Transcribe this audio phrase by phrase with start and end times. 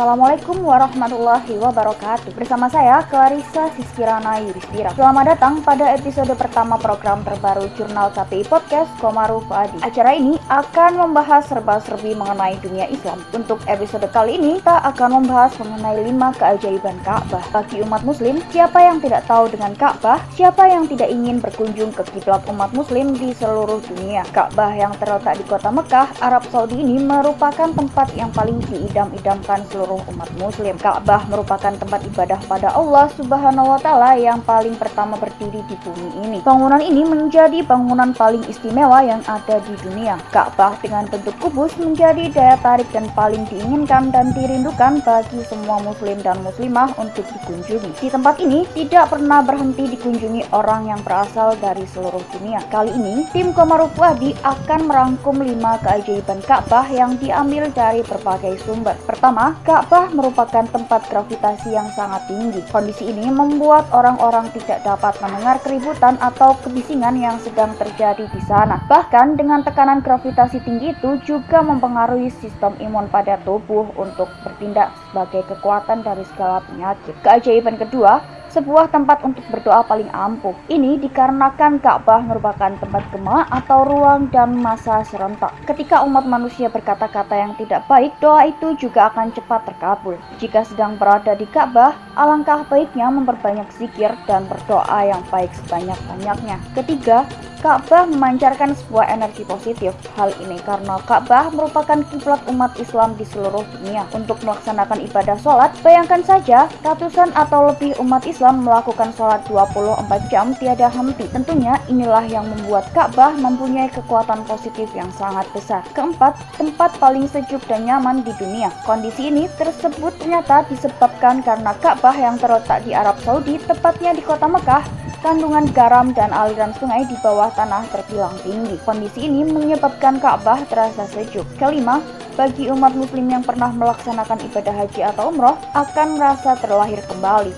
[0.00, 2.32] Assalamualaikum warahmatullahi wabarakatuh.
[2.32, 4.96] Bersama saya Clarissa Siskirana Yudhistira.
[4.96, 11.04] Selamat datang pada episode pertama program terbaru Jurnal KPI Podcast Komaru Fuadi Acara ini akan
[11.04, 13.20] membahas serba-serbi mengenai dunia Islam.
[13.36, 17.44] Untuk episode kali ini kita akan membahas mengenai lima keajaiban Ka'bah.
[17.52, 20.24] Bagi umat muslim, siapa yang tidak tahu dengan Ka'bah?
[20.32, 24.24] Siapa yang tidak ingin berkunjung ke kiblat umat muslim di seluruh dunia?
[24.32, 29.89] Ka'bah yang terletak di kota Mekah, Arab Saudi ini merupakan tempat yang paling diidam-idamkan seluruh
[29.96, 30.78] umat muslim.
[30.78, 36.22] Ka'bah merupakan tempat ibadah pada Allah Subhanahu wa taala yang paling pertama berdiri di bumi
[36.22, 36.38] ini.
[36.44, 40.20] Bangunan ini menjadi bangunan paling istimewa yang ada di dunia.
[40.30, 46.20] Ka'bah dengan bentuk kubus menjadi daya tarik dan paling diinginkan dan dirindukan bagi semua muslim
[46.20, 47.96] dan muslimah untuk dikunjungi.
[47.98, 52.60] Di tempat ini tidak pernah berhenti dikunjungi orang yang berasal dari seluruh dunia.
[52.68, 58.98] Kali ini, tim Komaruf Wadi akan merangkum lima keajaiban Ka'bah yang diambil dari berbagai sumber.
[59.06, 62.60] Pertama, Ka'bah merupakan tempat gravitasi yang sangat tinggi.
[62.68, 68.84] Kondisi ini membuat orang-orang tidak dapat mendengar keributan atau kebisingan yang sedang terjadi di sana.
[68.92, 75.48] Bahkan dengan tekanan gravitasi tinggi itu juga mempengaruhi sistem imun pada tubuh untuk bertindak sebagai
[75.48, 77.16] kekuatan dari segala penyakit.
[77.24, 78.20] Keajaiban kedua,
[78.50, 80.52] sebuah tempat untuk berdoa paling ampuh.
[80.66, 85.54] Ini dikarenakan Ka'bah merupakan tempat gema atau ruang dan masa serentak.
[85.64, 90.18] Ketika umat manusia berkata-kata yang tidak baik, doa itu juga akan cepat terkabul.
[90.42, 96.58] Jika sedang berada di Ka'bah, alangkah baiknya memperbanyak zikir dan berdoa yang baik sebanyak-banyaknya.
[96.74, 97.24] Ketiga,
[97.60, 99.92] Ka'bah memancarkan sebuah energi positif.
[100.16, 104.08] Hal ini karena Ka'bah merupakan kiblat umat Islam di seluruh dunia.
[104.16, 110.56] Untuk melaksanakan ibadah sholat, bayangkan saja ratusan atau lebih umat Islam melakukan sholat 24 jam
[110.56, 111.28] tiada henti.
[111.28, 115.84] Tentunya inilah yang membuat Ka'bah mempunyai kekuatan positif yang sangat besar.
[115.92, 118.72] Keempat, tempat paling sejuk dan nyaman di dunia.
[118.88, 124.48] Kondisi ini tersebut ternyata disebabkan karena Ka'bah yang terletak di Arab Saudi, tepatnya di kota
[124.48, 128.80] Mekah, kandungan garam dan aliran sungai di bawah tanah terbilang tinggi.
[128.84, 131.44] Kondisi ini menyebabkan Ka'bah terasa sejuk.
[131.60, 132.00] Kelima,
[132.40, 137.52] bagi umat muslim yang pernah melaksanakan ibadah haji atau umroh akan merasa terlahir kembali.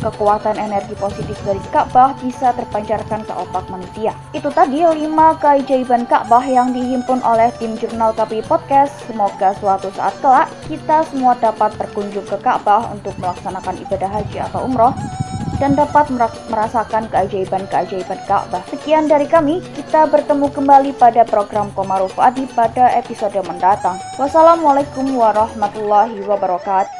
[0.00, 4.16] Kekuatan energi positif dari Ka'bah bisa terpancarkan ke otak manusia.
[4.32, 4.96] Itu tadi 5
[5.40, 8.96] keajaiban Ka'bah yang dihimpun oleh tim jurnal KPI Podcast.
[9.04, 14.64] Semoga suatu saat kelak kita semua dapat berkunjung ke Ka'bah untuk melaksanakan ibadah haji atau
[14.64, 14.96] umroh
[15.60, 16.08] dan dapat
[16.48, 18.64] merasakan keajaiban-keajaiban Ka'bah.
[18.72, 24.00] Sekian dari kami, kita bertemu kembali pada program Komaruf Adi pada episode mendatang.
[24.16, 26.99] Wassalamualaikum warahmatullahi wabarakatuh.